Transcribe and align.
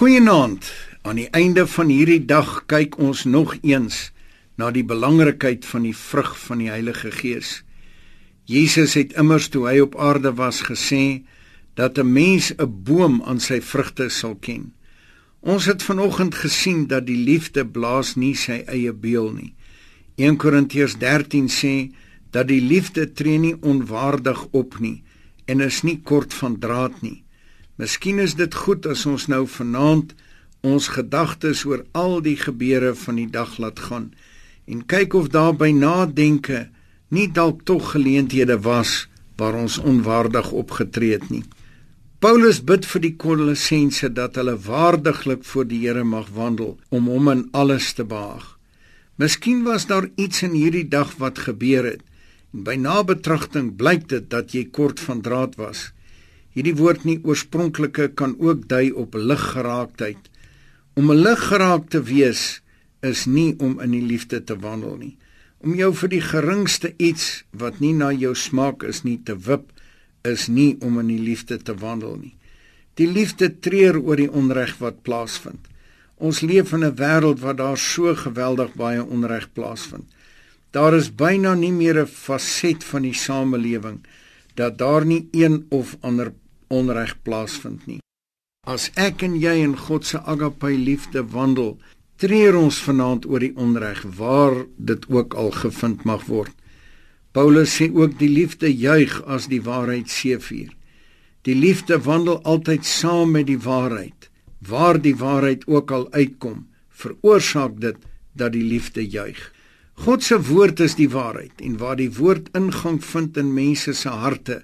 Goeienaand. 0.00 0.72
Aan 1.02 1.18
die 1.20 1.28
einde 1.36 1.66
van 1.68 1.90
hierdie 1.92 2.22
dag 2.24 2.62
kyk 2.72 2.94
ons 3.04 3.26
nog 3.28 3.50
eens 3.60 3.98
na 4.56 4.70
die 4.72 4.84
belangrikheid 4.88 5.68
van 5.68 5.84
die 5.84 5.92
vrug 5.92 6.30
van 6.40 6.62
die 6.62 6.70
Heilige 6.72 7.10
Gees. 7.12 7.50
Jesus 8.48 8.96
het 8.96 9.12
immers 9.20 9.50
toe 9.52 9.66
hy 9.68 9.82
op 9.84 9.98
aarde 10.00 10.32
was 10.40 10.62
gesê 10.70 11.20
dat 11.76 12.00
'n 12.00 12.12
mens 12.12 12.48
'n 12.56 12.72
boom 12.88 13.20
aan 13.28 13.44
sy 13.44 13.60
vrugte 13.60 14.08
sal 14.08 14.40
ken. 14.40 14.72
Ons 15.40 15.68
het 15.68 15.82
vanoggend 15.82 16.34
gesien 16.34 16.86
dat 16.86 17.06
die 17.06 17.20
liefde 17.20 17.66
blaas 17.66 18.16
nie 18.16 18.34
sy 18.34 18.64
eie 18.66 18.92
beul 18.92 19.32
nie. 19.32 19.54
1 20.16 20.36
Korintiërs 20.36 20.96
13 20.96 21.48
sê 21.48 21.92
dat 22.30 22.48
die 22.48 22.62
liefde 22.62 23.12
tree 23.12 23.38
nie 23.38 23.56
onwaardig 23.60 24.46
op 24.50 24.78
nie 24.78 25.02
en 25.44 25.60
is 25.60 25.82
nie 25.82 26.00
kort 26.02 26.34
van 26.34 26.58
draad 26.58 27.02
nie. 27.02 27.22
Miskien 27.80 28.18
is 28.20 28.34
dit 28.36 28.54
goed 28.62 28.84
as 28.92 29.06
ons 29.08 29.24
nou 29.32 29.46
vanaand 29.48 30.10
ons 30.68 30.86
gedagtes 30.92 31.62
oor 31.64 31.86
al 31.96 32.18
die 32.20 32.36
gebeure 32.36 32.90
van 33.02 33.16
die 33.16 33.30
dag 33.36 33.54
laat 33.62 33.78
gaan 33.86 34.10
en 34.68 34.82
kyk 34.92 35.14
of 35.16 35.30
daar 35.32 35.54
by 35.56 35.70
nadenke 35.72 36.66
nie 37.16 37.24
dalk 37.38 37.62
tog 37.70 37.94
geleenthede 37.94 38.58
was 38.66 39.06
waar 39.40 39.56
ons 39.56 39.78
onwaardig 39.80 40.50
opgetree 40.52 41.14
het 41.16 41.30
nie. 41.32 41.40
Paulus 42.20 42.60
bid 42.68 42.84
vir 42.84 43.02
die 43.06 43.14
Kolossense 43.16 44.10
dat 44.12 44.36
hulle 44.36 44.58
waardiglik 44.66 45.46
voor 45.48 45.64
die 45.70 45.80
Here 45.86 46.04
mag 46.04 46.28
wandel 46.36 46.74
om 46.92 47.08
hom 47.08 47.30
in 47.32 47.46
alles 47.56 47.94
te 47.96 48.04
behaag. 48.04 48.58
Miskien 49.16 49.62
was 49.64 49.88
daar 49.88 50.10
iets 50.20 50.42
in 50.44 50.52
hierdie 50.52 50.84
dag 50.84 51.16
wat 51.22 51.40
gebeur 51.48 51.88
het 51.94 52.04
en 52.52 52.68
by 52.68 52.76
nabetragting 52.76 53.72
blyk 53.80 54.04
dit 54.12 54.28
dat 54.28 54.52
jy 54.52 54.66
kort 54.68 55.00
van 55.00 55.24
draad 55.24 55.56
was. 55.56 55.88
Hierdie 56.50 56.74
woord 56.74 57.04
nie 57.06 57.20
oorspronklike 57.22 58.08
kan 58.18 58.34
ook 58.42 58.66
dui 58.68 58.90
op 58.90 59.14
liggeraaktheid. 59.14 60.30
Om 60.98 61.10
'n 61.10 61.22
liggeraak 61.22 61.90
te 61.90 62.02
wees 62.02 62.62
is 63.00 63.26
nie 63.26 63.54
om 63.58 63.80
in 63.80 63.90
die 63.90 64.02
liefde 64.02 64.44
te 64.44 64.56
wandel 64.58 64.96
nie. 64.96 65.16
Om 65.60 65.74
jou 65.74 65.94
vir 65.94 66.08
die 66.08 66.20
geringste 66.20 66.94
iets 66.96 67.44
wat 67.52 67.80
nie 67.80 67.92
na 67.92 68.10
jou 68.12 68.34
smaak 68.34 68.82
is 68.82 69.02
nie 69.04 69.20
te 69.24 69.36
wip 69.36 69.72
is 70.24 70.48
nie 70.48 70.76
om 70.80 70.98
in 70.98 71.06
die 71.06 71.22
liefde 71.22 71.58
te 71.58 71.74
wandel 71.74 72.16
nie. 72.16 72.34
Die 72.94 73.06
liefde 73.06 73.60
treur 73.60 74.00
oor 74.02 74.16
die 74.16 74.30
onreg 74.30 74.78
wat 74.78 75.02
plaasvind. 75.02 75.68
Ons 76.16 76.40
leef 76.40 76.72
in 76.72 76.84
'n 76.84 76.96
wêreld 76.96 77.40
waar 77.40 77.56
daar 77.56 77.78
so 77.78 78.14
geweldig 78.14 78.74
baie 78.74 79.04
onreg 79.04 79.52
plaasvind. 79.52 80.04
Daar 80.70 80.94
is 80.94 81.14
byna 81.14 81.54
nie 81.54 81.72
meer 81.72 82.00
'n 82.00 82.06
faset 82.06 82.84
van 82.84 83.02
die 83.02 83.14
samelewing 83.14 84.00
dat 84.54 84.78
daar 84.78 85.06
nie 85.06 85.28
een 85.32 85.66
of 85.68 85.96
ander 86.00 86.32
onreg 86.68 87.16
plaasvind 87.22 87.86
nie. 87.86 88.00
As 88.66 88.90
ek 88.94 89.22
en 89.26 89.38
jy 89.40 89.56
in 89.64 89.76
God 89.76 90.06
se 90.06 90.20
agape 90.20 90.70
liefde 90.76 91.24
wandel, 91.32 91.78
treur 92.20 92.58
ons 92.58 92.78
vanaand 92.84 93.26
oor 93.26 93.40
die 93.40 93.54
onreg 93.56 94.02
waar 94.16 94.66
dit 94.76 95.06
ook 95.08 95.34
al 95.34 95.50
gevind 95.50 96.04
mag 96.04 96.26
word. 96.28 96.52
Paulus 97.32 97.72
sê 97.78 97.88
ook 97.94 98.18
die 98.18 98.28
liefde 98.28 98.68
juig 98.68 99.14
as 99.24 99.46
die 99.48 99.62
waarheid 99.62 100.10
seëvier. 100.10 100.74
Die 101.46 101.54
liefde 101.54 101.96
wandel 102.04 102.42
altyd 102.42 102.84
saam 102.84 103.32
met 103.32 103.46
die 103.46 103.58
waarheid. 103.58 104.28
Waar 104.60 105.00
die 105.00 105.16
waarheid 105.16 105.64
ook 105.66 105.90
al 105.90 106.10
uitkom, 106.12 106.66
veroorsaak 106.90 107.80
dit 107.80 107.96
dat 108.36 108.52
die 108.52 108.66
liefde 108.66 109.06
juig. 109.06 109.38
God 109.94 110.22
se 110.22 110.38
woord 110.48 110.80
is 110.80 110.96
die 110.96 111.10
waarheid 111.10 111.60
en 111.60 111.76
waar 111.78 111.96
die 111.96 112.10
woord 112.16 112.48
ingang 112.56 113.00
vind 113.04 113.36
in 113.36 113.54
mense 113.54 113.92
se 113.94 114.08
harte, 114.08 114.62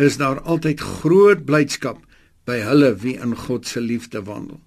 is 0.00 0.16
daar 0.16 0.40
altyd 0.40 0.80
groot 0.80 1.44
blydskap 1.44 2.00
by 2.48 2.60
hulle 2.64 2.94
wie 3.02 3.18
in 3.20 3.36
God 3.36 3.68
se 3.68 3.80
liefde 3.80 4.22
wandel. 4.24 4.60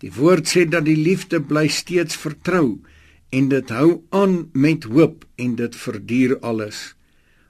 Die 0.00 0.12
woord 0.16 0.48
sê 0.48 0.64
dat 0.64 0.86
die 0.86 0.96
liefde 0.96 1.40
bly 1.44 1.66
steeds 1.68 2.16
vertrou 2.16 2.80
en 3.34 3.50
dit 3.50 3.72
hou 3.74 4.00
aan 4.16 4.48
met 4.52 4.86
hoop 4.88 5.26
en 5.36 5.56
dit 5.58 5.76
verduur 5.76 6.38
alles. 6.40 6.94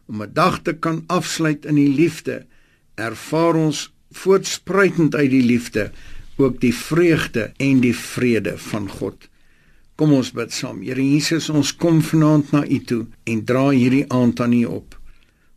Om 0.09 0.23
'n 0.23 0.33
dag 0.35 0.63
te 0.63 0.73
kan 0.73 1.05
afsluit 1.07 1.65
in 1.65 1.75
die 1.75 1.95
liefde, 1.95 2.47
ervaar 2.95 3.55
ons 3.55 3.93
voortspruitend 4.11 5.15
uit 5.15 5.31
die 5.31 5.47
liefde 5.47 5.93
ook 6.37 6.61
die 6.61 6.75
vreugde 6.75 7.53
en 7.57 7.81
die 7.81 7.97
vrede 7.97 8.59
van 8.59 8.89
God. 8.89 9.30
Kom 10.01 10.15
ons 10.17 10.31
bid 10.33 10.49
saam. 10.57 10.79
Here 10.81 11.03
Jesus, 11.05 11.51
ons 11.53 11.75
kom 11.77 11.99
vanaand 12.01 12.55
na 12.55 12.65
U 12.65 12.79
toe 12.89 13.03
en 13.29 13.45
dra 13.45 13.67
hierdie 13.69 14.07
aand 14.09 14.41
aan 14.41 14.57
U 14.57 14.65
op. 14.81 14.97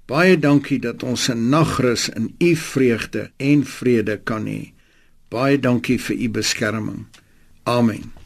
Baie 0.03 0.35
dankie 0.35 0.81
dat 0.83 1.03
ons 1.03 1.29
'n 1.31 1.49
nagrus 1.49 2.09
in 2.09 2.35
u 2.39 2.55
vreugde 2.55 3.31
en 3.37 3.63
vrede 3.65 4.19
kan 4.23 4.45
hê. 4.45 4.73
Baie 5.29 5.59
dankie 5.59 5.99
vir 5.99 6.15
u 6.15 6.29
beskerming. 6.29 7.05
Amen. 7.63 8.22